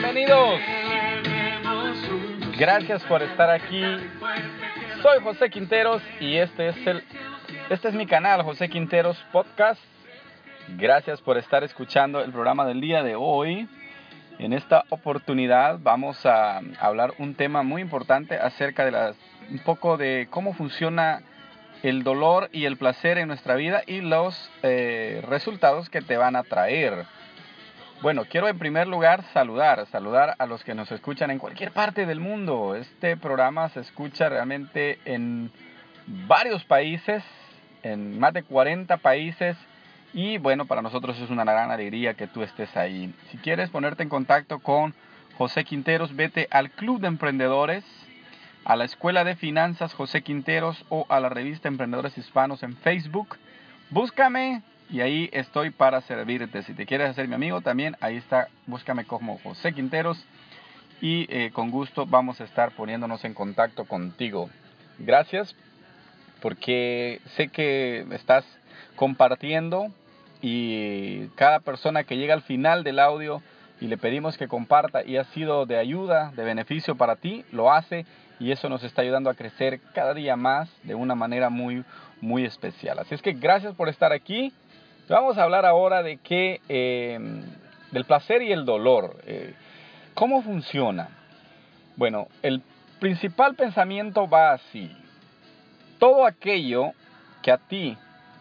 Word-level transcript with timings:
Bienvenidos. 0.00 0.60
Gracias 2.58 3.02
por 3.04 3.22
estar 3.22 3.50
aquí. 3.50 3.82
Soy 5.02 5.20
José 5.22 5.48
Quinteros 5.50 6.02
y 6.20 6.36
este 6.36 6.68
es 6.68 6.86
el 6.86 7.02
este 7.70 7.88
es 7.88 7.94
mi 7.94 8.06
canal 8.06 8.42
José 8.42 8.68
Quinteros 8.68 9.16
Podcast. 9.32 9.80
Gracias 10.76 11.20
por 11.20 11.38
estar 11.38 11.64
escuchando 11.64 12.20
el 12.20 12.32
programa 12.32 12.66
del 12.66 12.80
día 12.80 13.02
de 13.02 13.16
hoy. 13.16 13.68
En 14.38 14.52
esta 14.52 14.84
oportunidad 14.90 15.80
vamos 15.82 16.24
a 16.24 16.60
hablar 16.78 17.12
un 17.18 17.34
tema 17.34 17.64
muy 17.64 17.82
importante 17.82 18.36
acerca 18.36 18.84
de 18.84 18.92
las 18.92 19.16
un 19.50 19.58
poco 19.58 19.96
de 19.96 20.28
cómo 20.30 20.52
funciona 20.52 21.22
el 21.82 22.04
dolor 22.04 22.48
y 22.52 22.64
el 22.64 22.76
placer 22.76 23.18
en 23.18 23.28
nuestra 23.28 23.56
vida 23.56 23.82
y 23.86 24.00
los 24.00 24.50
eh, 24.62 25.22
resultados 25.26 25.90
que 25.90 26.02
te 26.02 26.16
van 26.16 26.36
a 26.36 26.44
traer. 26.44 27.06
Bueno, 28.00 28.26
quiero 28.26 28.46
en 28.46 28.58
primer 28.58 28.86
lugar 28.86 29.24
saludar, 29.32 29.86
saludar 29.86 30.36
a 30.38 30.46
los 30.46 30.62
que 30.62 30.74
nos 30.74 30.92
escuchan 30.92 31.32
en 31.32 31.40
cualquier 31.40 31.72
parte 31.72 32.06
del 32.06 32.20
mundo. 32.20 32.76
Este 32.76 33.16
programa 33.16 33.68
se 33.70 33.80
escucha 33.80 34.28
realmente 34.28 35.00
en 35.04 35.50
varios 36.06 36.64
países, 36.64 37.24
en 37.82 38.20
más 38.20 38.34
de 38.34 38.44
40 38.44 38.98
países. 38.98 39.56
Y 40.12 40.38
bueno, 40.38 40.66
para 40.66 40.82
nosotros 40.82 41.18
es 41.18 41.30
una 41.30 41.44
gran 41.44 41.70
alegría 41.70 42.14
que 42.14 42.26
tú 42.26 42.42
estés 42.42 42.76
ahí. 42.76 43.12
Si 43.30 43.38
quieres 43.38 43.70
ponerte 43.70 44.02
en 44.02 44.08
contacto 44.08 44.58
con 44.58 44.94
José 45.36 45.64
Quinteros, 45.64 46.16
vete 46.16 46.48
al 46.50 46.70
Club 46.70 47.00
de 47.00 47.08
Emprendedores, 47.08 47.84
a 48.64 48.76
la 48.76 48.84
Escuela 48.84 49.24
de 49.24 49.36
Finanzas 49.36 49.94
José 49.94 50.22
Quinteros 50.22 50.84
o 50.88 51.06
a 51.08 51.20
la 51.20 51.28
revista 51.28 51.68
Emprendedores 51.68 52.16
Hispanos 52.16 52.62
en 52.62 52.76
Facebook. 52.76 53.36
Búscame, 53.90 54.62
y 54.90 55.00
ahí 55.00 55.28
estoy 55.32 55.70
para 55.70 56.00
servirte. 56.00 56.62
Si 56.62 56.74
te 56.74 56.86
quieres 56.86 57.10
hacer 57.10 57.28
mi 57.28 57.34
amigo 57.34 57.60
también, 57.60 57.96
ahí 58.00 58.16
está, 58.16 58.48
búscame 58.66 59.04
como 59.04 59.38
José 59.38 59.72
Quinteros 59.72 60.24
y 61.00 61.26
eh, 61.28 61.50
con 61.52 61.70
gusto 61.70 62.06
vamos 62.06 62.40
a 62.40 62.44
estar 62.44 62.72
poniéndonos 62.72 63.24
en 63.24 63.34
contacto 63.34 63.84
contigo. 63.84 64.48
Gracias 64.98 65.54
porque 66.40 67.20
sé 67.36 67.48
que 67.48 68.06
estás 68.12 68.44
compartiendo 68.98 69.92
y 70.42 71.28
cada 71.36 71.60
persona 71.60 72.04
que 72.04 72.16
llega 72.16 72.34
al 72.34 72.42
final 72.42 72.82
del 72.82 72.98
audio 72.98 73.40
y 73.80 73.86
le 73.86 73.96
pedimos 73.96 74.36
que 74.36 74.48
comparta 74.48 75.04
y 75.04 75.16
ha 75.16 75.24
sido 75.26 75.66
de 75.66 75.78
ayuda, 75.78 76.32
de 76.34 76.42
beneficio 76.42 76.96
para 76.96 77.16
ti, 77.16 77.44
lo 77.52 77.72
hace 77.72 78.04
y 78.40 78.50
eso 78.50 78.68
nos 78.68 78.82
está 78.82 79.02
ayudando 79.02 79.30
a 79.30 79.34
crecer 79.34 79.80
cada 79.94 80.14
día 80.14 80.36
más 80.36 80.68
de 80.82 80.96
una 80.96 81.14
manera 81.14 81.48
muy, 81.48 81.84
muy 82.20 82.44
especial. 82.44 82.98
Así 82.98 83.14
es 83.14 83.22
que 83.22 83.32
gracias 83.32 83.74
por 83.74 83.88
estar 83.88 84.12
aquí. 84.12 84.52
Vamos 85.08 85.38
a 85.38 85.44
hablar 85.44 85.64
ahora 85.64 86.02
de 86.02 86.18
qué, 86.18 86.60
eh, 86.68 87.18
del 87.92 88.04
placer 88.04 88.42
y 88.42 88.52
el 88.52 88.64
dolor. 88.64 89.16
Eh, 89.26 89.54
¿Cómo 90.14 90.42
funciona? 90.42 91.08
Bueno, 91.96 92.26
el 92.42 92.62
principal 92.98 93.54
pensamiento 93.54 94.28
va 94.28 94.52
así. 94.52 94.90
Todo 96.00 96.26
aquello 96.26 96.92
que 97.42 97.52
a 97.52 97.58
ti 97.58 97.96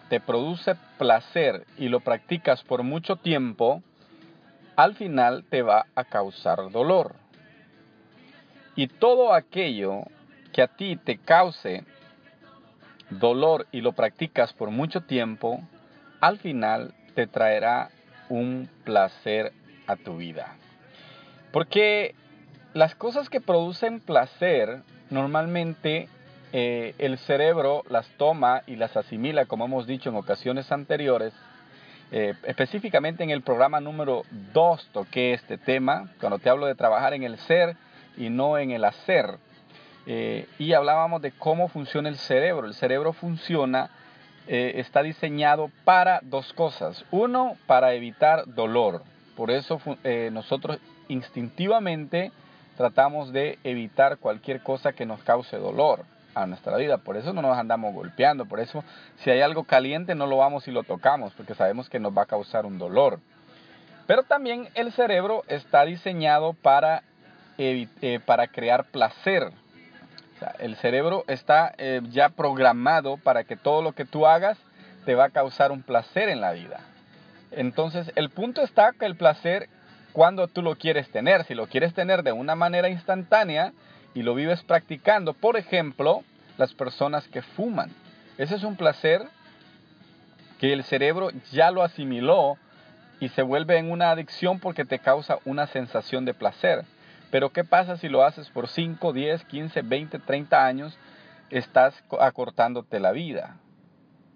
te 0.09 0.19
produce 0.19 0.75
placer 0.97 1.65
y 1.77 1.89
lo 1.89 1.99
practicas 1.99 2.63
por 2.63 2.83
mucho 2.83 3.17
tiempo, 3.17 3.81
al 4.75 4.95
final 4.95 5.43
te 5.49 5.61
va 5.61 5.87
a 5.95 6.03
causar 6.05 6.71
dolor. 6.71 7.15
Y 8.75 8.87
todo 8.87 9.33
aquello 9.33 10.03
que 10.53 10.61
a 10.61 10.67
ti 10.67 10.95
te 10.95 11.17
cause 11.17 11.83
dolor 13.09 13.67
y 13.71 13.81
lo 13.81 13.93
practicas 13.93 14.53
por 14.53 14.69
mucho 14.69 15.01
tiempo, 15.01 15.61
al 16.21 16.37
final 16.37 16.93
te 17.15 17.27
traerá 17.27 17.89
un 18.29 18.69
placer 18.83 19.53
a 19.87 19.95
tu 19.95 20.17
vida. 20.17 20.55
Porque 21.51 22.13
las 22.73 22.95
cosas 22.95 23.29
que 23.29 23.41
producen 23.41 23.99
placer 23.99 24.81
normalmente 25.09 26.09
eh, 26.53 26.95
el 26.97 27.17
cerebro 27.17 27.83
las 27.89 28.07
toma 28.17 28.63
y 28.67 28.77
las 28.77 28.95
asimila, 28.95 29.45
como 29.45 29.65
hemos 29.65 29.85
dicho 29.85 30.09
en 30.09 30.15
ocasiones 30.15 30.71
anteriores. 30.71 31.33
Eh, 32.11 32.33
específicamente 32.43 33.23
en 33.23 33.31
el 33.31 33.41
programa 33.41 33.81
número 33.81 34.23
2 34.53 34.89
toqué 34.93 35.33
este 35.33 35.57
tema, 35.57 36.09
cuando 36.21 36.39
te 36.39 36.49
hablo 36.49 36.65
de 36.65 36.75
trabajar 36.75 37.13
en 37.13 37.23
el 37.23 37.37
ser 37.39 37.75
y 38.15 38.29
no 38.29 38.57
en 38.57 38.71
el 38.71 38.85
hacer. 38.85 39.37
Eh, 40.05 40.47
y 40.57 40.71
hablábamos 40.71 41.21
de 41.21 41.31
cómo 41.31 41.67
funciona 41.67 42.07
el 42.07 42.17
cerebro. 42.17 42.65
El 42.65 42.73
cerebro 42.73 43.13
funciona 43.13 43.89
está 44.49 45.03
diseñado 45.03 45.69
para 45.83 46.21
dos 46.23 46.53
cosas. 46.53 47.03
Uno, 47.11 47.57
para 47.65 47.93
evitar 47.95 48.45
dolor. 48.45 49.03
Por 49.35 49.51
eso 49.51 49.81
nosotros 50.31 50.79
instintivamente 51.09 52.31
tratamos 52.77 53.33
de 53.33 53.59
evitar 53.65 54.19
cualquier 54.19 54.63
cosa 54.63 54.93
que 54.93 55.05
nos 55.05 55.21
cause 55.23 55.57
dolor 55.57 56.05
a 56.41 56.47
nuestra 56.47 56.77
vida. 56.77 56.97
Por 56.97 57.17
eso 57.17 57.33
no 57.33 57.41
nos 57.41 57.57
andamos 57.57 57.93
golpeando. 57.93 58.45
Por 58.45 58.59
eso 58.59 58.83
si 59.17 59.29
hay 59.29 59.41
algo 59.41 59.63
caliente 59.63 60.15
no 60.15 60.27
lo 60.27 60.37
vamos 60.37 60.67
y 60.67 60.71
lo 60.71 60.83
tocamos 60.83 61.33
porque 61.33 61.55
sabemos 61.55 61.89
que 61.89 61.99
nos 61.99 62.17
va 62.17 62.23
a 62.23 62.27
causar 62.27 62.65
un 62.65 62.77
dolor. 62.77 63.19
Pero 64.05 64.23
también 64.23 64.69
el 64.73 64.91
cerebro 64.93 65.43
está 65.47 65.83
diseñado 65.83 66.53
para, 66.53 67.03
eh, 67.57 68.19
para 68.25 68.47
crear 68.47 68.85
placer 68.85 69.51
el 70.59 70.75
cerebro 70.75 71.23
está 71.27 71.73
eh, 71.77 72.01
ya 72.09 72.29
programado 72.29 73.17
para 73.17 73.43
que 73.43 73.55
todo 73.55 73.81
lo 73.81 73.93
que 73.93 74.05
tú 74.05 74.27
hagas 74.27 74.57
te 75.05 75.15
va 75.15 75.25
a 75.25 75.29
causar 75.29 75.71
un 75.71 75.83
placer 75.83 76.29
en 76.29 76.41
la 76.41 76.51
vida. 76.51 76.81
Entonces, 77.51 78.11
el 78.15 78.29
punto 78.29 78.61
está 78.61 78.91
que 78.91 79.05
el 79.05 79.15
placer, 79.15 79.69
cuando 80.11 80.47
tú 80.47 80.61
lo 80.61 80.75
quieres 80.75 81.09
tener, 81.11 81.45
si 81.45 81.55
lo 81.55 81.67
quieres 81.67 81.93
tener 81.93 82.23
de 82.23 82.33
una 82.33 82.55
manera 82.55 82.89
instantánea 82.89 83.73
y 84.17 84.23
lo 84.23 84.33
vives 84.33 84.63
practicando, 84.63 85.35
por 85.35 85.57
ejemplo, 85.57 86.23
las 86.57 86.73
personas 86.73 87.27
que 87.27 87.43
fuman. 87.43 87.91
Ese 88.39 88.55
es 88.55 88.63
un 88.63 88.75
placer 88.75 89.21
que 90.57 90.73
el 90.73 90.83
cerebro 90.83 91.29
ya 91.51 91.69
lo 91.69 91.83
asimiló 91.83 92.57
y 93.19 93.29
se 93.29 93.43
vuelve 93.43 93.77
en 93.77 93.91
una 93.91 94.09
adicción 94.09 94.59
porque 94.59 94.85
te 94.85 94.97
causa 94.97 95.37
una 95.45 95.67
sensación 95.67 96.25
de 96.25 96.33
placer. 96.33 96.83
Pero 97.29 97.51
¿qué 97.51 97.63
pasa 97.63 97.95
si 97.97 98.09
lo 98.09 98.23
haces 98.23 98.49
por 98.49 98.67
5, 98.67 99.13
10, 99.13 99.45
15, 99.45 99.83
20, 99.83 100.17
30 100.17 100.65
años? 100.65 100.97
Estás 101.51 102.03
acortándote 102.19 102.99
la 102.99 103.11
vida. 103.11 103.57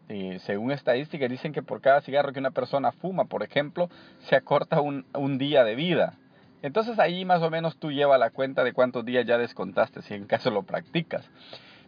Y 0.10 0.38
según 0.42 0.72
estadísticas 0.74 1.28
dicen 1.28 1.54
que 1.54 1.64
por 1.64 1.82
cada 1.82 2.02
cigarro 2.02 2.34
que 2.34 2.40
una 2.40 2.52
persona 2.52 2.92
fuma, 2.92 3.26
por 3.26 3.42
ejemplo, 3.42 3.90
se 4.30 4.36
acorta 4.36 4.80
un, 4.80 5.08
un 5.16 5.40
día 5.40 5.64
de 5.64 5.74
vida. 5.74 6.20
Entonces 6.62 7.00
ahí 7.00 7.26
más 7.26 7.42
o 7.42 7.50
menos 7.50 7.78
tú 7.78 7.92
llevas 7.92 8.20
la 8.20 8.30
cuenta 8.30 8.64
de 8.64 8.74
cuántos 8.74 9.06
días 9.06 9.26
ya 9.26 9.38
descontaste 9.38 10.02
si 10.02 10.14
en 10.14 10.26
caso 10.26 10.52
lo 10.52 10.64
practicas. 10.64 11.30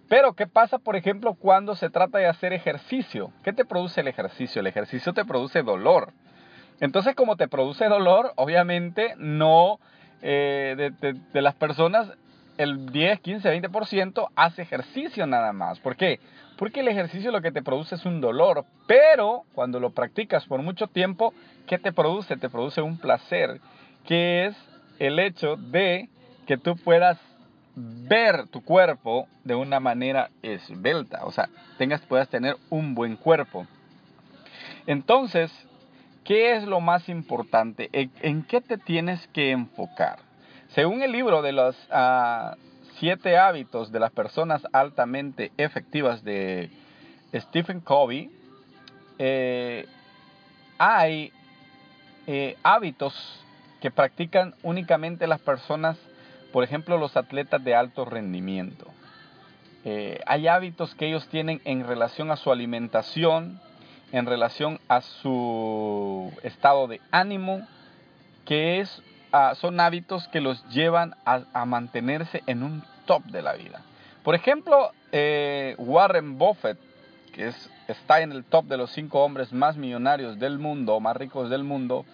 Pero 0.10 0.34
¿qué 0.34 0.48
pasa, 0.48 0.80
por 0.80 0.96
ejemplo, 0.96 1.34
cuando 1.34 1.76
se 1.76 1.90
trata 1.90 2.18
de 2.18 2.28
hacer 2.28 2.54
ejercicio? 2.54 3.32
¿Qué 3.44 3.54
te 3.54 3.66
produce 3.66 4.02
el 4.02 4.08
ejercicio? 4.08 4.60
El 4.60 4.68
ejercicio 4.68 5.14
te 5.14 5.26
produce 5.26 5.64
dolor. 5.64 6.14
Entonces, 6.80 7.16
como 7.16 7.38
te 7.38 7.48
produce 7.48 7.86
dolor, 7.86 8.34
obviamente 8.36 9.16
no 9.18 9.80
eh, 10.22 10.92
de, 11.00 11.42
las 11.42 11.56
personas, 11.56 12.12
el 12.58 12.92
10, 12.92 13.20
15, 13.20 13.62
20% 13.62 14.30
hace 14.36 14.62
ejercicio 14.62 15.26
nada 15.28 15.54
más. 15.54 15.80
¿Por 15.80 15.96
qué? 15.96 16.20
Porque 16.58 16.82
el 16.82 16.88
ejercicio 16.88 17.32
lo 17.32 17.42
que 17.42 17.52
te 17.52 17.62
produce 17.62 17.96
es 17.96 18.06
un 18.06 18.22
dolor, 18.22 18.66
pero 18.88 19.44
cuando 19.54 19.80
lo 19.80 19.90
practicas 19.90 20.46
por 20.46 20.62
mucho 20.62 20.88
tiempo, 20.88 21.34
¿qué 21.68 21.78
te 21.78 21.92
produce? 21.92 22.38
Te 22.38 22.50
produce 22.50 22.82
un 22.82 22.98
placer, 22.98 23.60
que 24.06 24.46
es 24.46 24.56
el 25.00 25.20
hecho 25.20 25.56
de 25.56 26.10
que 26.46 26.58
tú 26.58 26.76
puedas 26.76 27.20
ver 27.76 28.48
tu 28.48 28.64
cuerpo 28.64 29.28
de 29.44 29.56
una 29.56 29.80
manera 29.80 30.30
esbelta, 30.42 31.26
o 31.26 31.32
sea, 31.32 31.50
tengas, 31.78 32.02
puedas 32.02 32.30
tener 32.30 32.56
un 32.70 32.94
buen 32.94 33.16
cuerpo. 33.16 33.66
Entonces, 34.86 35.52
¿Qué 36.24 36.56
es 36.56 36.64
lo 36.64 36.80
más 36.80 37.10
importante? 37.10 37.90
¿En 37.92 38.44
qué 38.44 38.62
te 38.62 38.78
tienes 38.78 39.28
que 39.28 39.52
enfocar? 39.52 40.20
Según 40.70 41.04
el 41.04 41.12
libro 41.12 41.42
de 41.42 41.52
los 41.52 41.76
ah, 41.92 42.56
siete 42.98 43.38
hábitos 43.38 43.92
de 43.92 44.00
las 44.00 44.12
personas 44.12 44.66
altamente 44.72 45.52
efectivas 45.58 46.24
de 46.24 46.72
Stephen 47.36 47.82
Covey, 47.82 48.32
eh, 49.20 49.86
hay 50.78 51.34
eh, 52.26 52.56
hábitos 52.64 53.14
que 53.84 53.92
practican 53.92 54.56
únicamente 54.64 55.28
las 55.28 55.42
personas, 55.42 55.98
por 56.54 56.64
ejemplo, 56.64 56.98
los 56.98 57.18
atletas 57.18 57.62
de 57.66 57.76
alto 57.76 58.06
rendimiento. 58.06 58.86
Eh, 59.84 60.22
hay 60.26 60.48
hábitos 60.48 60.96
que 60.96 61.08
ellos 61.08 61.28
tienen 61.28 61.60
en 61.66 61.86
relación 61.86 62.32
a 62.32 62.38
su 62.38 62.50
alimentación, 62.50 63.60
en 64.14 64.26
relación 64.26 64.80
a 64.88 65.02
su 65.02 66.32
estado 66.44 66.88
de 66.88 67.02
ánimo, 67.12 67.68
que 68.46 68.80
es, 68.80 69.04
ah, 69.34 69.54
son 69.56 69.82
hábitos 69.82 70.30
que 70.30 70.40
los 70.40 70.66
llevan 70.70 71.18
a, 71.26 71.66
mantenerse 71.66 72.42
en 72.48 72.64
un 72.64 72.86
top 73.06 73.26
de 73.26 73.42
la 73.42 73.52
vida. 73.52 73.82
Por 74.24 74.34
ejemplo, 74.34 74.94
eh, 75.12 75.76
Warren 75.78 76.38
Buffett, 76.38 76.78
que 77.34 77.48
es, 77.48 77.70
está 77.90 78.22
en 78.22 78.32
el 78.32 78.46
top 78.46 78.64
de 78.68 78.78
los 78.78 78.92
cinco 78.92 79.26
hombres 79.26 79.52
más 79.52 79.76
millonarios 79.76 80.40
del 80.40 80.58
mundo, 80.58 81.02
más 81.02 81.18
ricos 81.18 81.50
del 81.50 81.66
mundo, 81.66 82.06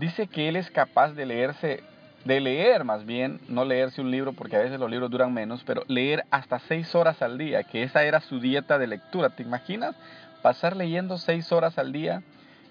dice 0.00 0.26
que 0.26 0.48
él 0.48 0.56
es 0.56 0.70
capaz 0.70 1.12
de 1.12 1.26
leerse, 1.26 1.82
de 2.24 2.40
leer 2.40 2.84
más 2.84 3.04
bien, 3.04 3.40
no 3.48 3.64
leerse 3.64 4.00
un 4.00 4.10
libro 4.10 4.32
porque 4.32 4.56
a 4.56 4.60
veces 4.60 4.80
los 4.80 4.90
libros 4.90 5.10
duran 5.10 5.32
menos, 5.32 5.62
pero 5.64 5.84
leer 5.86 6.24
hasta 6.30 6.58
seis 6.60 6.94
horas 6.94 7.22
al 7.22 7.38
día, 7.38 7.62
que 7.62 7.82
esa 7.82 8.02
era 8.02 8.20
su 8.20 8.40
dieta 8.40 8.78
de 8.78 8.86
lectura. 8.86 9.30
¿Te 9.30 9.42
imaginas 9.42 9.94
pasar 10.42 10.74
leyendo 10.74 11.18
seis 11.18 11.52
horas 11.52 11.78
al 11.78 11.92
día? 11.92 12.22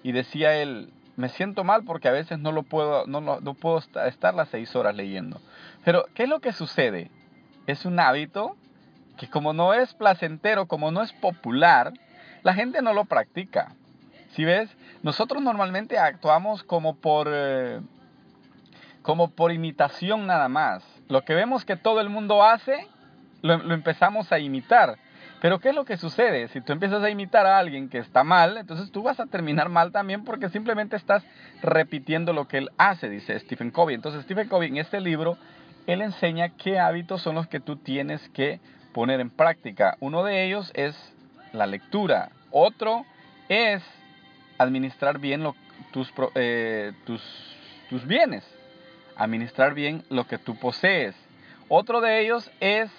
Y 0.02 0.12
decía 0.12 0.56
él, 0.56 0.90
me 1.16 1.28
siento 1.28 1.64
mal 1.64 1.84
porque 1.84 2.08
a 2.08 2.12
veces 2.12 2.38
no 2.38 2.50
lo 2.50 2.64
puedo, 2.64 3.06
no, 3.06 3.20
no 3.20 3.54
puedo 3.54 3.78
estar 3.78 4.34
las 4.34 4.48
seis 4.48 4.74
horas 4.74 4.94
leyendo. 4.96 5.40
Pero, 5.84 6.06
¿qué 6.14 6.24
es 6.24 6.28
lo 6.28 6.40
que 6.40 6.52
sucede? 6.52 7.10
Es 7.66 7.84
un 7.84 8.00
hábito 8.00 8.56
que 9.18 9.28
como 9.28 9.52
no 9.52 9.74
es 9.74 9.94
placentero, 9.94 10.66
como 10.66 10.90
no 10.90 11.02
es 11.02 11.12
popular, 11.12 11.92
la 12.42 12.54
gente 12.54 12.82
no 12.82 12.94
lo 12.94 13.04
practica. 13.04 13.74
Si 14.32 14.44
ves, 14.44 14.70
nosotros 15.02 15.42
normalmente 15.42 15.98
actuamos 15.98 16.62
como 16.62 16.96
por, 16.96 17.28
eh, 17.32 17.80
como 19.02 19.30
por 19.30 19.52
imitación 19.52 20.26
nada 20.26 20.48
más. 20.48 20.84
Lo 21.08 21.22
que 21.22 21.34
vemos 21.34 21.64
que 21.64 21.76
todo 21.76 22.00
el 22.00 22.08
mundo 22.08 22.44
hace, 22.44 22.86
lo, 23.42 23.58
lo 23.58 23.74
empezamos 23.74 24.30
a 24.32 24.38
imitar. 24.38 24.98
Pero 25.40 25.58
¿qué 25.58 25.70
es 25.70 25.74
lo 25.74 25.86
que 25.86 25.96
sucede? 25.96 26.48
Si 26.48 26.60
tú 26.60 26.72
empiezas 26.72 27.02
a 27.02 27.08
imitar 27.08 27.46
a 27.46 27.58
alguien 27.58 27.88
que 27.88 27.98
está 27.98 28.24
mal, 28.24 28.58
entonces 28.58 28.90
tú 28.92 29.02
vas 29.02 29.20
a 29.20 29.26
terminar 29.26 29.70
mal 29.70 29.90
también 29.90 30.22
porque 30.22 30.50
simplemente 30.50 30.96
estás 30.96 31.24
repitiendo 31.62 32.34
lo 32.34 32.46
que 32.46 32.58
él 32.58 32.70
hace, 32.76 33.08
dice 33.08 33.38
Stephen 33.40 33.70
Covey. 33.70 33.94
Entonces 33.94 34.24
Stephen 34.24 34.48
Covey 34.48 34.68
en 34.68 34.76
este 34.76 35.00
libro, 35.00 35.38
él 35.86 36.02
enseña 36.02 36.50
qué 36.50 36.78
hábitos 36.78 37.22
son 37.22 37.34
los 37.34 37.48
que 37.48 37.58
tú 37.58 37.76
tienes 37.76 38.28
que 38.30 38.60
poner 38.92 39.20
en 39.20 39.30
práctica. 39.30 39.96
Uno 40.00 40.24
de 40.24 40.44
ellos 40.44 40.70
es 40.74 40.94
la 41.52 41.66
lectura. 41.66 42.30
Otro 42.50 43.06
es 43.48 43.82
administrar 44.60 45.18
bien 45.18 45.42
tus, 45.90 46.12
eh, 46.34 46.92
tus, 47.04 47.22
tus 47.88 48.06
bienes. 48.06 48.44
Administrar 49.16 49.74
bien 49.74 50.04
lo 50.10 50.26
que 50.26 50.38
tú 50.38 50.56
posees. 50.56 51.14
Otro 51.68 52.00
de 52.00 52.20
ellos 52.20 52.50
es 52.60 52.90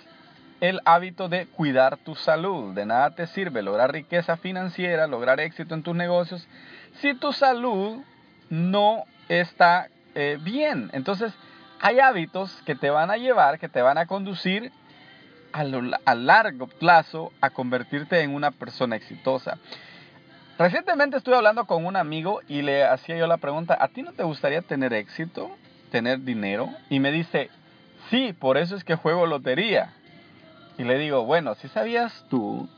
el 0.59 0.79
hábito 0.85 1.29
de 1.29 1.47
cuidar 1.47 1.97
tu 1.97 2.15
salud. 2.15 2.73
De 2.73 2.85
nada 2.85 3.11
te 3.11 3.27
sirve 3.27 3.61
lograr 3.61 3.91
riqueza 3.91 4.37
financiera, 4.37 5.07
lograr 5.07 5.39
éxito 5.39 5.75
en 5.75 5.83
tus 5.83 5.95
negocios, 5.95 6.47
si 6.99 7.13
tu 7.15 7.33
salud 7.33 7.99
no 8.49 9.03
está 9.29 9.87
eh, 10.15 10.37
bien. 10.41 10.89
Entonces, 10.93 11.33
hay 11.79 11.99
hábitos 11.99 12.61
que 12.65 12.75
te 12.75 12.89
van 12.89 13.09
a 13.09 13.17
llevar, 13.17 13.59
que 13.59 13.69
te 13.69 13.81
van 13.81 13.97
a 13.97 14.05
conducir 14.05 14.71
a, 15.53 16.15
largo 16.15 16.67
plazo 16.67 17.31
a 17.41 17.49
convertirte 17.49 18.21
en 18.21 18.33
una 18.33 18.51
persona 18.51 18.95
exitosa. 18.95 19.57
Recientemente 20.57 21.17
estuve 21.17 21.35
hablando 21.35 21.65
con 21.65 21.85
un 21.85 21.95
amigo 21.95 22.41
y 22.47 22.61
le 22.61 22.83
hacía 22.83 23.17
yo 23.17 23.27
la 23.27 23.37
pregunta, 23.37 23.77
¿a 23.79 23.87
ti 23.87 24.03
no 24.03 24.13
te 24.13 24.23
gustaría 24.23 24.61
tener 24.61 24.93
éxito, 24.93 25.49
tener 25.91 26.21
dinero? 26.21 26.69
Y 26.89 26.99
me 26.99 27.11
dice, 27.11 27.49
sí, 28.09 28.33
por 28.33 28.57
eso 28.57 28.75
es 28.75 28.83
que 28.83 28.95
juego 28.95 29.25
lotería. 29.25 29.93
Y 30.77 30.83
le 30.83 30.97
digo, 30.97 31.25
bueno, 31.25 31.55
si 31.55 31.67
sabías 31.69 32.25
tú 32.29 32.69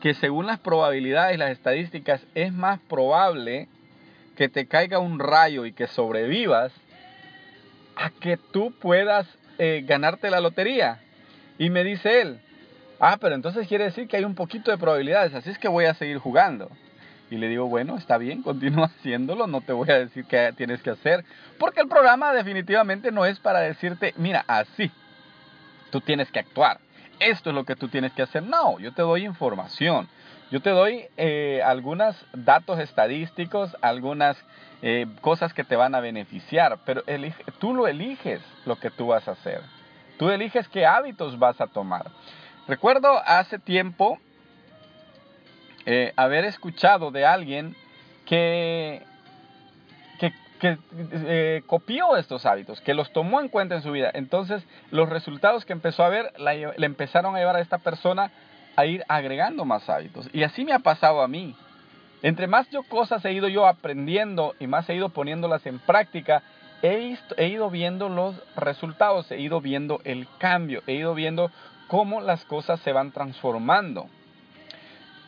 que 0.00 0.14
según 0.14 0.46
las 0.46 0.60
probabilidades 0.60 1.38
las 1.38 1.50
estadísticas 1.50 2.20
es 2.34 2.52
más 2.52 2.78
probable 2.88 3.68
que 4.36 4.48
te 4.48 4.66
caiga 4.66 4.98
un 4.98 5.18
rayo 5.18 5.64
y 5.64 5.72
que 5.72 5.86
sobrevivas 5.86 6.72
a 7.96 8.10
que 8.10 8.36
tú 8.36 8.72
puedas 8.80 9.26
eh, 9.58 9.84
ganarte 9.86 10.30
la 10.30 10.40
lotería. 10.40 11.00
Y 11.58 11.70
me 11.70 11.84
dice 11.84 12.20
él, 12.20 12.40
ah, 13.00 13.16
pero 13.20 13.34
entonces 13.34 13.66
quiere 13.68 13.84
decir 13.84 14.08
que 14.08 14.16
hay 14.16 14.24
un 14.24 14.34
poquito 14.34 14.70
de 14.70 14.78
probabilidades, 14.78 15.34
así 15.34 15.50
es 15.50 15.58
que 15.58 15.68
voy 15.68 15.84
a 15.84 15.94
seguir 15.94 16.18
jugando. 16.18 16.70
Y 17.34 17.36
le 17.36 17.48
digo, 17.48 17.66
bueno, 17.66 17.96
está 17.96 18.16
bien, 18.16 18.42
continúa 18.42 18.86
haciéndolo, 18.98 19.48
no 19.48 19.60
te 19.60 19.72
voy 19.72 19.90
a 19.90 19.98
decir 19.98 20.24
qué 20.26 20.52
tienes 20.56 20.80
que 20.82 20.90
hacer, 20.90 21.24
porque 21.58 21.80
el 21.80 21.88
programa 21.88 22.32
definitivamente 22.32 23.10
no 23.10 23.26
es 23.26 23.40
para 23.40 23.58
decirte, 23.58 24.14
mira, 24.16 24.44
así, 24.46 24.92
tú 25.90 26.00
tienes 26.00 26.30
que 26.30 26.38
actuar, 26.38 26.78
esto 27.18 27.50
es 27.50 27.56
lo 27.56 27.64
que 27.64 27.74
tú 27.74 27.88
tienes 27.88 28.12
que 28.12 28.22
hacer. 28.22 28.44
No, 28.44 28.78
yo 28.78 28.92
te 28.92 29.02
doy 29.02 29.24
información, 29.24 30.08
yo 30.52 30.62
te 30.62 30.70
doy 30.70 31.06
eh, 31.16 31.60
algunos 31.64 32.14
datos 32.32 32.78
estadísticos, 32.78 33.76
algunas 33.80 34.36
eh, 34.80 35.06
cosas 35.20 35.52
que 35.52 35.64
te 35.64 35.74
van 35.74 35.96
a 35.96 36.00
beneficiar, 36.00 36.78
pero 36.86 37.02
tú 37.58 37.74
lo 37.74 37.88
eliges 37.88 38.42
lo 38.64 38.76
que 38.76 38.90
tú 38.90 39.08
vas 39.08 39.26
a 39.26 39.32
hacer. 39.32 39.60
Tú 40.20 40.30
eliges 40.30 40.68
qué 40.68 40.86
hábitos 40.86 41.36
vas 41.36 41.60
a 41.60 41.66
tomar. 41.66 42.12
Recuerdo 42.68 43.20
hace 43.26 43.58
tiempo 43.58 44.20
eh, 45.86 46.12
haber 46.16 46.44
escuchado 46.44 47.10
de 47.10 47.26
alguien 47.26 47.74
que, 48.26 49.02
que, 50.18 50.78
eh, 51.12 51.62
copió 51.66 52.16
estos 52.16 52.46
hábitos, 52.46 52.80
que 52.80 52.94
los 52.94 53.12
tomó 53.12 53.40
en 53.40 53.48
cuenta 53.48 53.74
en 53.74 53.82
su 53.82 53.92
vida. 53.92 54.10
Entonces, 54.14 54.64
los 54.90 55.08
resultados 55.08 55.64
que 55.64 55.74
empezó 55.74 56.04
a 56.04 56.08
ver 56.08 56.32
le 56.38 56.86
empezaron 56.86 57.36
a 57.36 57.38
llevar 57.38 57.56
a 57.56 57.60
esta 57.60 57.78
persona 57.78 58.30
a 58.76 58.86
ir 58.86 59.04
agregando 59.08 59.64
más 59.64 59.88
hábitos. 59.90 60.28
Y 60.32 60.42
así 60.42 60.64
me 60.64 60.72
ha 60.72 60.78
pasado 60.78 61.22
a 61.22 61.28
mí. 61.28 61.54
Entre 62.22 62.46
más 62.46 62.70
yo 62.70 62.82
cosas 62.84 63.22
he 63.26 63.32
ido 63.32 63.48
yo 63.48 63.66
aprendiendo 63.66 64.54
y 64.58 64.66
más 64.66 64.88
he 64.88 64.94
ido 64.94 65.10
poniéndolas 65.10 65.66
en 65.66 65.78
práctica, 65.78 66.42
he, 66.82 67.48
ido 67.48 67.70
viendo 67.70 68.08
los 68.08 68.34
resultados, 68.56 69.30
he 69.30 69.40
ido 69.40 69.60
viendo 69.60 70.00
el 70.04 70.26
cambio, 70.38 70.82
he 70.86 70.94
ido 70.94 71.14
viendo 71.14 71.50
cómo 71.88 72.20
las 72.20 72.44
cosas 72.44 72.80
se 72.80 72.92
van 72.92 73.12
transformando. 73.12 74.08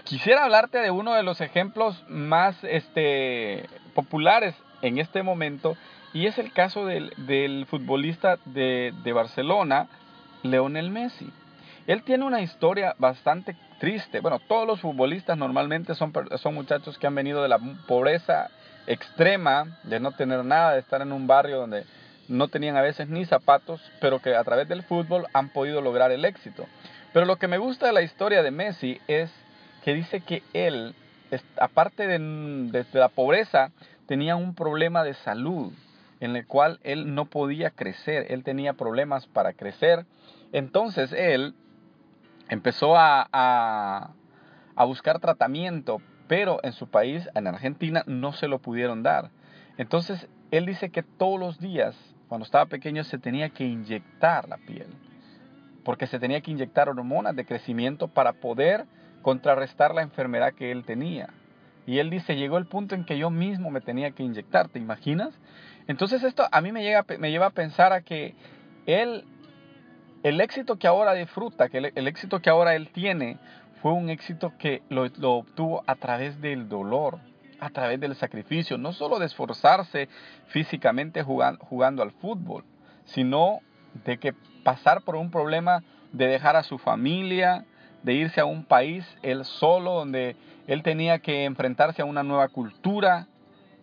Quisiera 0.07 0.45
hablarte 0.45 0.79
de 0.79 0.93
uno 0.93 1.15
de 1.15 1.25
los 1.25 1.41
ejemplos 1.41 2.05
más 2.07 2.57
este, 2.63 3.69
populares 3.93 4.55
en 4.81 4.99
este 4.99 5.25
momento 5.25 5.77
y 6.13 6.27
es 6.27 6.39
el 6.39 6.53
caso 6.53 6.87
del, 6.87 7.67
futbolista 7.69 8.39
de, 8.45 8.93
Barcelona, 9.13 9.89
Leonel 10.45 10.91
Messi. 10.91 11.29
Él 11.89 12.05
tiene 12.05 12.25
una 12.25 12.41
historia 12.41 12.95
bastante 12.99 13.57
triste. 13.81 14.21
Bueno, 14.21 14.39
todos 14.39 14.65
los 14.65 14.81
futbolistas 14.81 15.37
normalmente 15.37 15.97
son, 15.97 16.13
son 16.37 16.55
muchachos 16.55 16.99
que 16.99 17.09
han 17.09 17.15
venido 17.17 17.43
de 17.43 17.49
la 17.49 17.59
pobreza 17.89 18.49
extrema 18.87 19.77
de 19.83 19.99
no 19.99 20.13
tener 20.13 20.45
nada, 20.45 20.75
de 20.75 20.81
estar 20.81 21.03
en 21.03 21.11
un 21.11 21.27
barrio 21.27 21.59
donde 21.59 21.85
no 22.29 22.47
tenían 22.47 22.77
a 22.77 22.83
veces 22.83 23.09
ni 23.09 23.25
zapatos, 23.25 23.81
pero 24.01 24.23
que 24.23 24.37
a 24.37 24.45
través 24.45 24.69
del 24.69 24.85
fútbol 24.85 25.27
han 25.33 25.49
podido 25.49 25.81
lograr 25.81 26.13
el 26.13 26.25
éxito. 26.25 26.65
Pero 27.13 27.27
lo 27.27 27.37
que 27.37 27.49
me 27.49 27.59
gusta 27.59 27.87
de 27.87 27.93
la 27.93 28.03
historia 28.03 28.45
de 28.45 28.53
Messi 28.53 29.01
es 29.09 29.33
que 29.87 29.95
dice 29.95 30.19
que 30.19 30.43
él, 30.53 30.97
aparte 31.61 32.09
de, 32.09 32.85
la 32.93 33.09
pobreza, 33.09 33.71
tenía 34.07 34.35
un 34.35 34.57
problema 34.57 35.05
de 35.05 35.15
salud 35.15 35.73
en 36.19 36.35
el 36.35 36.45
cual 36.45 36.81
él 36.83 37.15
no 37.15 37.27
podía 37.27 37.71
crecer, 37.71 38.27
él 38.31 38.43
tenía 38.43 38.73
problemas 38.73 39.29
para 39.29 39.53
crecer. 39.53 40.05
Entonces 40.51 41.13
él 41.13 41.55
empezó 42.49 42.97
a, 42.97 43.29
a 43.31 44.85
buscar 44.85 45.21
tratamiento 45.21 46.03
pero 46.27 46.59
en 46.65 46.73
su 46.73 46.89
país, 46.89 47.29
en 47.37 47.47
Argentina, 47.47 48.03
no 48.09 48.33
se 48.33 48.49
lo 48.49 48.59
pudieron 48.59 49.05
dar. 49.05 49.31
Entonces, 49.79 50.27
él 50.51 50.67
dice 50.67 50.91
que 50.91 51.05
todos 51.05 51.39
los 51.39 51.61
días, 51.61 51.95
cuando 52.27 52.45
estaba 52.45 52.67
pequeño, 52.67 53.05
se 53.05 53.19
tenía 53.19 53.51
que 53.51 53.65
inyectar 53.65 54.49
la 54.49 54.57
piel, 54.57 54.89
porque 55.85 56.09
se 56.09 56.19
tenía 56.19 56.41
que 56.41 56.51
inyectar 56.51 56.89
hormonas 56.89 57.37
de 57.37 57.45
crecimiento 57.45 58.09
para 58.09 58.33
poder 58.33 58.87
contrarrestar 59.27 59.93
la 59.93 60.03
enfermedad 60.03 60.53
que 60.53 60.71
él 60.71 60.85
tenía. 60.85 61.31
Y 61.85 61.99
él 61.99 62.11
dice, 62.11 62.37
llegó 62.37 62.59
el 62.59 62.67
punto 62.67 62.95
en 62.95 63.05
que 63.05 63.19
yo 63.19 63.29
mismo 63.29 63.73
me 63.73 63.81
tenía 63.81 64.13
que 64.13 64.23
inyectar, 64.23 64.69
¿te 64.69 64.79
imaginas? 64.79 65.35
Entonces 65.89 66.23
esto 66.23 66.47
a 66.49 66.61
mí 66.61 66.71
me, 66.71 66.85
llega, 66.85 67.05
me 67.19 67.33
lleva 67.33 67.47
a 67.47 67.51
pensar 67.51 67.93
a 67.93 68.03
que 68.03 68.37
él, 68.87 69.25
el 70.23 70.41
éxito 70.41 70.77
que 70.77 70.87
ahora 70.87 71.13
disfruta, 71.13 71.69
que 71.69 71.91
el 71.93 72.07
éxito 72.07 72.41
que 72.41 72.51
ahora 72.51 72.77
él 72.77 72.91
tiene, 72.91 73.39
fue 73.83 73.91
un 73.91 74.11
éxito 74.11 74.53
que 74.61 74.83
lo, 74.91 75.03
obtuvo 75.03 75.83
a 75.89 75.97
través 75.97 76.41
del 76.41 76.69
dolor, 76.69 77.19
a 77.59 77.71
través 77.71 77.99
del 77.99 78.15
sacrificio, 78.15 78.79
no 78.79 78.93
solo 78.93 79.19
de 79.19 79.27
esforzarse 79.27 80.09
físicamente 80.47 81.25
jugando, 81.25 81.65
jugando 81.65 82.05
al 82.05 82.13
fútbol, 82.13 82.63
sino 83.07 83.59
de 84.05 84.19
que 84.19 84.35
pasar 84.63 85.03
por 85.03 85.17
un 85.17 85.33
problema 85.33 85.83
de 86.13 86.29
dejar 86.29 86.55
a 86.55 86.63
su 86.63 86.79
familia, 86.79 87.65
de 88.03 88.15
irse 88.15 88.41
a 88.41 88.45
un 88.45 88.65
país 88.65 89.05
él 89.23 89.45
solo, 89.45 89.93
donde 89.93 90.37
él 90.67 90.83
tenía 90.83 91.19
que 91.19 91.45
enfrentarse 91.45 92.03
a 92.03 92.05
una 92.05 92.23
nueva 92.23 92.49
cultura, 92.49 93.27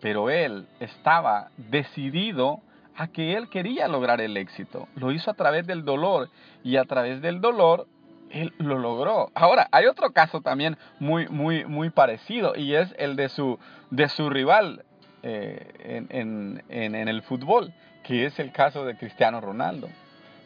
pero 0.00 0.30
él 0.30 0.66
estaba 0.80 1.48
decidido 1.56 2.60
a 2.96 3.08
que 3.08 3.34
él 3.34 3.48
quería 3.48 3.88
lograr 3.88 4.20
el 4.20 4.36
éxito. 4.36 4.88
Lo 4.94 5.10
hizo 5.12 5.30
a 5.30 5.34
través 5.34 5.66
del 5.66 5.84
dolor 5.84 6.30
y 6.62 6.76
a 6.76 6.84
través 6.84 7.20
del 7.20 7.40
dolor 7.40 7.86
él 8.30 8.52
lo 8.58 8.78
logró. 8.78 9.30
Ahora, 9.34 9.68
hay 9.70 9.86
otro 9.86 10.12
caso 10.12 10.40
también 10.40 10.76
muy, 10.98 11.28
muy, 11.28 11.64
muy 11.64 11.90
parecido 11.90 12.54
y 12.56 12.74
es 12.74 12.94
el 12.98 13.16
de 13.16 13.28
su, 13.28 13.58
de 13.90 14.08
su 14.08 14.28
rival 14.28 14.84
eh, 15.22 16.06
en, 16.10 16.62
en, 16.68 17.08
el 17.08 17.22
fútbol, 17.22 17.72
que 18.02 18.26
es 18.26 18.38
el 18.38 18.52
caso 18.52 18.84
de 18.84 18.96
Cristiano 18.96 19.40
Ronaldo. 19.40 19.88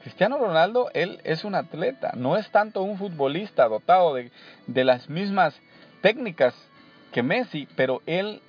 Cristiano 0.08 0.38
Ronaldo, 0.38 0.90
él 0.94 1.20
es 1.24 1.44
un 1.44 1.54
atleta, 1.54 2.12
no 2.16 2.38
es 2.38 2.50
tanto 2.50 2.80
un 2.80 2.96
futbolista 2.96 3.68
dotado 3.68 4.14
de, 4.14 4.32
de 4.66 4.82
las 4.82 5.10
mismas 5.10 5.60
técnicas 6.00 6.54
que 7.12 7.22
Messi, 7.22 7.68
pero 7.76 8.00
él 8.06 8.40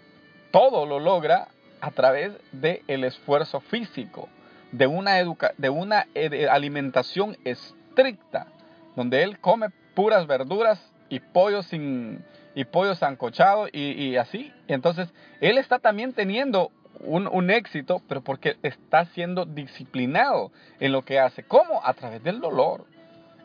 todo 0.51 0.85
lo 0.85 1.01
logra 1.01 1.49
a 1.81 1.91
través 1.91 2.31
del 2.53 2.81
el 2.87 3.03
esfuerzo 3.03 3.59
físico, 3.59 4.29
de 4.71 4.87
una, 4.87 5.19
educa 5.19 5.51
de 5.57 5.69
una 5.69 6.07
eh, 6.15 6.47
alimentación 6.49 7.35
estricta, 7.43 8.47
donde 8.95 9.23
él 9.23 9.37
come 9.39 9.67
puras 9.95 10.27
verduras 10.27 10.79
y 11.09 11.19
pollo 11.19 11.61
sin 11.61 12.23
y 12.55 12.63
pollo 12.63 12.95
sancochado 12.95 13.67
y 13.73 14.15
así. 14.15 14.53
Entonces, 14.69 15.09
él 15.41 15.57
está 15.57 15.79
también 15.79 16.13
teniendo 16.13 16.71
un, 17.01 17.27
un, 17.27 17.49
éxito, 17.49 18.01
pero 18.07 18.21
porque 18.21 18.57
está 18.63 19.05
siendo 19.05 19.45
disciplinado 19.45 20.51
en 20.79 20.91
lo 20.91 21.03
que 21.03 21.19
hace. 21.19 21.43
¿Cómo? 21.43 21.81
A 21.83 21.93
través 21.93 22.23
del 22.23 22.39
dolor. 22.39 22.85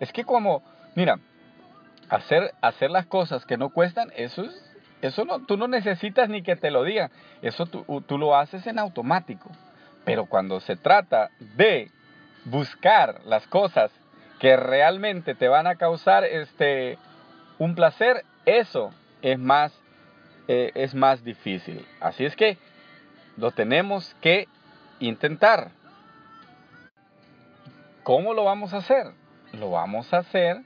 Es 0.01 0.13
que 0.13 0.25
como, 0.25 0.63
mira, 0.95 1.19
hacer, 2.09 2.53
hacer 2.61 2.91
las 2.91 3.07
cosas 3.07 3.45
que 3.45 3.57
no 3.57 3.71
cuestan, 3.71 4.11
eso 4.17 4.45
es 4.45 4.75
eso 5.05 5.27
no, 5.27 5.41
tú 5.41 5.59
no 5.59 5.69
necesitas 5.69 6.31
ni 6.31 6.43
que 6.43 6.57
te 6.57 6.71
lo 6.71 6.83
digan. 6.83 7.11
Eso 7.43 7.67
tú, 7.67 7.85
tú 8.07 8.17
lo 8.17 8.37
haces 8.39 8.67
en 8.67 8.79
automático. 8.79 9.51
Pero 10.07 10.25
cuando 10.25 10.61
se 10.61 10.77
trata 10.77 11.29
de 11.39 11.91
buscar 12.47 13.21
las 13.27 13.47
cosas 13.47 13.91
que 14.41 14.57
realmente 14.57 15.35
te 15.35 15.49
van 15.49 15.67
a 15.67 15.77
causar 15.77 16.25
este, 16.25 16.97
un 17.59 17.75
placer, 17.75 18.25
eso 18.47 18.93
es 19.21 19.39
más, 19.39 19.79
eh, 20.49 20.73
es 20.75 20.95
más 20.95 21.23
difícil. 21.23 21.87
Así 22.01 22.25
es 22.25 22.35
que 22.35 22.57
lo 23.37 23.51
tenemos 23.51 24.15
que 24.21 24.49
intentar. 25.01 25.71
¿Cómo 28.03 28.35
lo 28.35 28.45
vamos 28.45 28.75
a 28.75 28.79
hacer? 28.79 29.13
Lo 29.53 29.71
vamos 29.71 30.13
a 30.13 30.19
hacer 30.19 30.61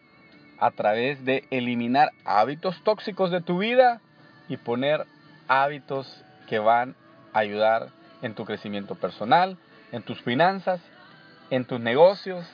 a 0.59 0.71
través 0.73 1.25
de 1.25 1.47
eliminar 1.51 2.11
hábitos 2.25 2.83
tóxicos 2.83 3.31
de 3.31 3.41
tu 3.41 3.59
vida 3.59 4.01
y 4.49 4.57
poner 4.57 5.07
hábitos 5.47 6.25
que 6.49 6.59
van 6.59 6.97
a 7.33 7.39
ayudar 7.41 7.91
en 8.23 8.35
tu 8.35 8.45
crecimiento 8.45 8.97
personal, 8.97 9.57
en 9.93 10.03
tus 10.03 10.21
finanzas, 10.23 10.81
en 11.51 11.65
tus 11.65 11.81
negocios, 11.81 12.47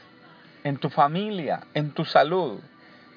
en 0.64 0.76
tu 0.76 0.90
familia, 0.90 1.60
en 1.74 1.92
tu 1.92 2.04
salud, 2.04 2.60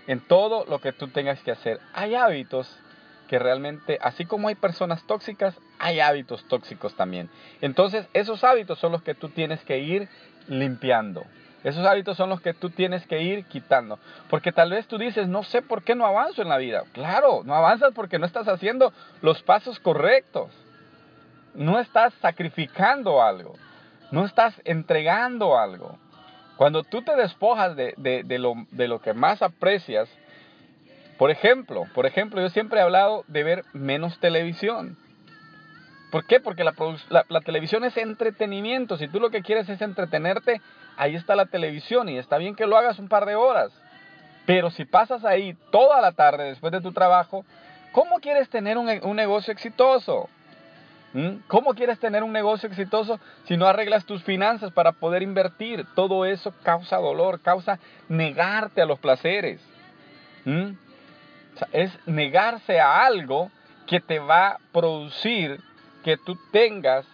en 0.08 0.22
todo 0.22 0.66
lo 0.66 0.80
que 0.80 0.94
tú 0.94 1.10
tengas 1.10 1.42
que 1.42 1.52
hacer. 1.52 1.80
Hay 1.94 2.16
hábitos 2.16 2.80
que 3.28 3.40
realmente, 3.40 4.00
así 4.02 4.26
como 4.26 4.48
hay 4.48 4.56
personas 4.56 5.06
tóxicas, 5.06 5.60
hay 5.80 6.00
hábitos 6.00 6.46
tóxicos 6.48 6.96
también. 6.96 7.30
Entonces, 7.62 8.08
esos 8.14 8.44
hábitos 8.44 8.80
son 8.80 8.92
los 8.92 9.04
que 9.04 9.14
tú 9.14 9.30
tienes 9.30 9.64
que 9.64 9.80
ir 9.80 10.10
limpiando. 10.48 11.24
Esos 11.64 11.86
hábitos 11.86 12.18
son 12.18 12.30
los 12.30 12.40
que 12.40 12.54
tú 12.54 12.70
tienes 12.70 13.06
que 13.08 13.22
ir 13.22 13.46
quitando. 13.46 14.00
Porque 14.30 14.52
tal 14.52 14.72
vez 14.72 14.88
tú 14.88 14.98
dices, 14.98 15.28
no 15.28 15.44
sé 15.44 15.62
por 15.62 15.84
qué 15.84 15.96
no 15.96 16.06
avanzo 16.06 16.42
en 16.42 16.50
la 16.50 16.58
vida. 16.58 16.84
Claro, 16.94 17.42
no 17.44 17.56
avanzas 17.56 17.94
porque 17.94 18.20
no 18.20 18.26
estás 18.26 18.48
haciendo 18.48 18.94
los 19.22 19.44
pasos 19.44 19.80
correctos. 19.80 20.50
No 21.56 21.80
estás 21.80 22.14
sacrificando 22.22 23.22
algo. 23.22 23.56
No 24.12 24.26
estás 24.26 24.62
entregando 24.64 25.58
algo. 25.58 25.98
Cuando 26.56 26.84
tú 26.84 27.02
te 27.02 27.16
despojas 27.16 27.76
de, 27.76 27.94
de, 27.98 28.40
lo, 28.40 28.54
de 28.72 28.88
lo 28.88 29.00
que 29.00 29.14
más 29.14 29.42
aprecias, 29.42 30.10
por 31.18 31.32
ejemplo, 31.32 31.86
por 31.94 32.06
ejemplo, 32.06 32.42
yo 32.42 32.50
siempre 32.50 32.80
he 32.80 32.84
hablado 32.84 33.24
de 33.28 33.44
ver 33.44 33.66
menos 33.74 34.20
televisión. 34.20 34.98
¿Por 36.12 36.26
qué? 36.26 36.40
Porque 36.40 36.64
la, 36.64 37.42
televisión 37.42 37.84
es 37.84 37.98
entretenimiento. 37.98 38.98
Si 38.98 39.08
tú 39.08 39.20
lo 39.20 39.30
que 39.30 39.42
quieres 39.42 39.68
es 39.68 39.82
entretenerte, 39.82 40.62
ahí 40.96 41.16
está 41.16 41.36
la 41.36 41.48
televisión 41.48 42.08
y 42.08 42.18
está 42.18 42.38
bien 42.38 42.56
que 42.56 42.66
lo 42.66 42.78
hagas 42.78 43.00
un 43.00 43.10
par 43.10 43.26
de 43.26 43.36
horas. 43.36 43.72
Pero 44.46 44.70
si 44.70 44.86
pasas 44.86 45.26
ahí 45.26 45.58
toda 45.72 46.00
la 46.00 46.14
tarde 46.14 46.46
después 46.46 46.72
de 46.72 46.82
tu 46.82 46.94
trabajo, 46.94 47.44
¿cómo 47.92 48.20
quieres 48.20 48.50
tener 48.50 48.78
un, 48.78 48.90
un 49.04 49.16
negocio 49.18 49.52
exitoso? 49.52 50.30
¿Mm? 51.14 51.40
¿Cómo 51.48 51.74
quieres 51.74 52.00
tener 52.00 52.24
un 52.24 52.32
negocio 52.32 52.70
exitoso 52.70 53.20
si 53.46 53.58
no 53.58 53.66
arreglas 53.66 54.06
tus 54.06 54.24
finanzas 54.24 54.72
para 54.72 54.94
poder 54.94 55.24
invertir? 55.24 55.86
Todo 55.94 56.26
eso 56.26 56.54
causa 56.64 56.98
dolor, 56.98 57.42
causa 57.42 57.80
negarte 58.08 58.82
a 58.82 58.86
los 58.86 59.00
placeres. 59.00 59.60
¿Mm? 60.46 60.87
Es 61.72 61.92
negarse 62.06 62.80
a 62.80 63.06
algo 63.06 63.52
que 63.88 64.00
te 64.00 64.20
va 64.20 64.50
a 64.50 64.58
producir 64.72 65.60
que 66.04 66.18
tú 66.18 66.38
tengas 66.52 67.06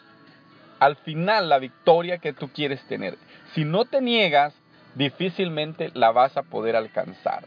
al 0.80 0.98
final 0.98 1.50
la 1.50 1.60
victoria 1.60 2.18
que 2.18 2.34
tú 2.34 2.50
quieres 2.50 2.84
tener. 2.88 3.18
Si 3.54 3.64
no 3.64 3.86
te 3.86 4.02
niegas, 4.02 4.54
difícilmente 4.96 5.92
la 5.94 6.12
vas 6.12 6.36
a 6.38 6.44
poder 6.44 6.76
alcanzar. 6.76 7.46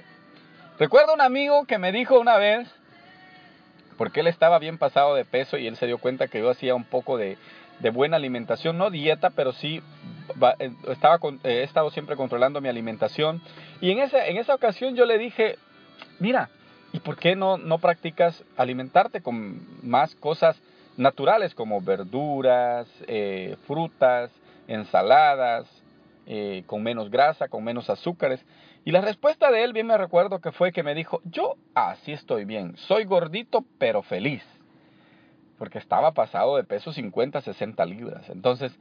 Recuerdo 0.78 1.14
un 1.14 1.20
amigo 1.20 1.64
que 1.66 1.78
me 1.78 1.92
dijo 1.92 2.18
una 2.18 2.36
vez, 2.36 2.68
porque 3.96 4.20
él 4.20 4.26
estaba 4.26 4.58
bien 4.58 4.78
pasado 4.78 5.14
de 5.14 5.24
peso 5.24 5.56
y 5.56 5.66
él 5.66 5.76
se 5.76 5.86
dio 5.86 5.98
cuenta 5.98 6.28
que 6.28 6.38
yo 6.40 6.50
hacía 6.50 6.74
un 6.74 6.84
poco 6.84 7.16
de, 7.16 7.38
buena 7.92 8.16
alimentación, 8.16 8.78
no 8.78 8.90
dieta, 8.90 9.30
pero 9.30 9.52
sí 9.52 9.82
eh, 10.58 10.70
estaba 10.88 11.16
eh, 11.16 11.38
he 11.44 11.62
estado 11.62 11.90
siempre 11.90 12.16
controlando 12.16 12.60
mi 12.60 12.68
alimentación. 12.68 13.40
Y 13.80 13.90
en 13.90 14.00
esa, 14.00 14.26
en 14.26 14.36
esa 14.36 14.54
ocasión 14.54 14.96
yo 14.96 15.06
le 15.06 15.18
dije, 15.18 15.56
mira, 16.18 16.50
¿y 16.96 17.00
por 17.00 17.18
qué 17.18 17.36
no, 17.36 17.58
no 17.58 17.78
practicas 17.78 18.42
alimentarte 18.56 19.20
con 19.20 19.60
más 19.82 20.14
cosas 20.14 20.58
naturales 20.96 21.54
como 21.54 21.82
verduras, 21.82 22.88
eh, 23.06 23.56
frutas, 23.66 24.30
ensaladas, 24.66 25.66
eh, 26.26 26.62
con 26.66 26.82
menos 26.82 27.10
grasa, 27.10 27.48
con 27.48 27.62
menos 27.62 27.90
azúcares. 27.90 28.42
Y 28.86 28.92
la 28.92 29.02
respuesta 29.02 29.50
de 29.50 29.64
él, 29.64 29.74
bien 29.74 29.86
me 29.86 29.98
recuerdo 29.98 30.40
que 30.40 30.52
fue 30.52 30.72
que 30.72 30.82
me 30.82 30.94
dijo, 30.94 31.20
yo 31.24 31.56
así 31.74 32.12
estoy 32.12 32.46
bien, 32.46 32.74
soy 32.78 33.04
gordito 33.04 33.62
pero 33.78 34.02
feliz. 34.02 34.42
Porque 35.58 35.78
estaba 35.78 36.12
pasado 36.12 36.56
de 36.56 36.64
peso 36.64 36.94
50, 36.94 37.42
60 37.42 37.84
libras. 37.84 38.30
Entonces, 38.30 38.72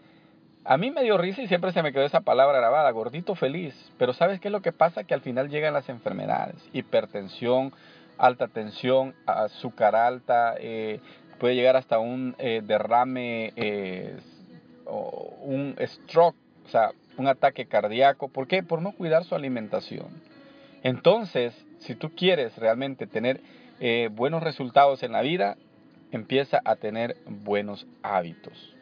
a 0.63 0.77
mí 0.77 0.89
me 0.89 1.03
dio 1.03 1.17
risa 1.17 1.41
y 1.41 1.47
siempre 1.47 1.71
se 1.71 1.83
me 1.83 1.93
quedó 1.93 2.03
esa 2.05 2.21
palabra 2.21 2.57
grabada, 2.57 2.89
gordito 2.91 3.35
feliz. 3.35 3.75
Pero 3.97 4.13
¿sabes 4.13 4.39
qué 4.39 4.47
es 4.47 4.51
lo 4.51 4.61
que 4.61 4.71
pasa? 4.71 5.03
Que 5.03 5.13
al 5.13 5.21
final 5.21 5.49
llegan 5.49 5.73
las 5.73 5.89
enfermedades, 5.89 6.55
hipertensión, 6.73 7.71
alta 8.17 8.47
tensión, 8.47 9.15
azúcar 9.25 9.95
alta, 9.95 10.55
eh, 10.59 10.99
puede 11.39 11.55
llegar 11.55 11.75
hasta 11.75 11.99
un 11.99 12.35
eh, 12.37 12.61
derrame, 12.63 13.53
eh, 13.55 14.17
o 14.85 15.35
un 15.41 15.75
stroke, 15.81 16.37
o 16.65 16.69
sea, 16.69 16.91
un 17.17 17.27
ataque 17.27 17.65
cardíaco. 17.65 18.27
¿Por 18.27 18.47
qué? 18.47 18.63
Por 18.63 18.81
no 18.81 18.91
cuidar 18.91 19.23
su 19.23 19.35
alimentación. 19.35 20.07
Entonces, 20.83 21.53
si 21.79 21.95
tú 21.95 22.11
quieres 22.15 22.55
realmente 22.57 23.07
tener 23.07 23.41
buenos 24.11 24.41
resultados 24.41 25.03
en 25.03 25.11
la 25.11 25.21
vida, 25.21 25.57
empieza 26.11 26.61
a 26.63 26.75
tener 26.75 27.17
buenos 27.25 27.85
hábitos. 28.03 28.75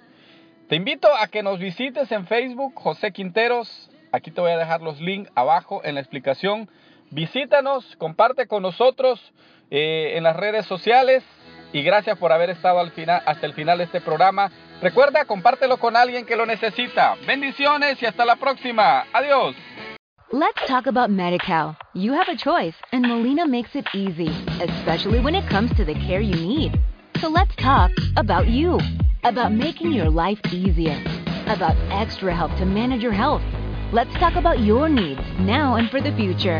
Te 0.68 0.75
invito 0.75 1.08
a 1.16 1.28
que 1.28 1.44
nos 1.44 1.60
visites 1.60 2.12
en 2.12 2.25
Facebook, 2.25 2.74
José 2.75 3.12
Quinteros. 3.12 3.90
Aquí 4.12 4.32
te 4.32 4.42
voy 4.42 4.52
a 4.52 4.58
dejar 4.58 4.82
los 4.82 5.00
links 5.02 5.32
abajo 5.36 5.82
en 5.84 5.96
la 5.96 6.02
explicación. 6.02 6.70
Visítanos, 7.13 7.96
comparte 7.98 8.48
con 8.48 8.63
nosotros 8.63 9.22
en 9.70 10.24
las 10.24 10.36
redes 10.36 10.65
sociales 10.65 11.24
y 11.72 11.84
gracias 11.84 12.17
por 12.17 12.32
haber 12.32 12.50
estado 12.50 12.79
hasta 12.79 13.46
el 13.46 13.53
final 13.53 13.77
de 13.77 13.84
este 13.84 14.01
programa. 14.01 14.50
Recuerda, 14.82 15.24
compártelo 15.25 15.77
con 15.77 15.96
alguien 15.96 16.25
que 16.25 16.36
lo 16.36 16.48
necesita. 16.48 17.15
Bendiciones 17.27 18.01
y 18.01 18.08
hasta 18.08 18.25
la 18.25 18.36
próxima. 18.36 19.05
Adiós. 19.13 19.55
Let's 20.32 20.65
talk 20.67 20.88
about 20.88 21.12
MediCal. 21.12 21.77
You 21.93 22.13
have 22.13 22.27
a 22.29 22.36
choice 22.36 22.74
and 22.91 23.05
Molina 23.08 23.46
makes 23.46 23.75
it 23.75 23.86
easy, 23.93 24.32
especially 24.60 25.20
when 25.20 25.36
it 25.36 25.48
comes 25.48 25.72
to 25.77 25.86
the 25.86 25.93
care 25.93 26.22
you 26.22 26.34
need. 26.34 26.82
So 27.22 27.29
let's 27.29 27.55
talk 27.58 27.91
about 28.17 28.48
you, 28.48 28.79
about 29.24 29.51
making 29.51 29.91
your 29.91 30.10
life 30.10 30.39
easier, 30.51 31.00
about 31.46 31.75
extra 31.91 32.36
help 32.36 32.55
to 32.58 32.65
manage 32.65 33.03
your 33.03 33.13
health. 33.13 33.43
Let's 33.91 34.13
talk 34.15 34.36
about 34.36 34.62
your 34.62 34.89
needs 34.89 35.22
now 35.38 35.75
and 35.75 35.91
for 35.91 36.01
the 36.01 36.12
future. 36.13 36.60